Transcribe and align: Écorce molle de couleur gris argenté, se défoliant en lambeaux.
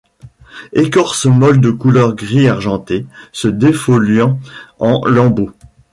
Écorce 0.73 1.27
molle 1.27 1.61
de 1.61 1.69
couleur 1.69 2.15
gris 2.15 2.47
argenté, 2.47 3.05
se 3.31 3.47
défoliant 3.47 4.39
en 4.79 5.05
lambeaux. 5.07 5.51